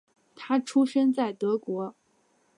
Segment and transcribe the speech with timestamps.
[0.35, 1.95] 他出生在德国。